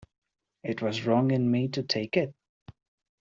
[0.63, 2.33] It was wrong in me to take it?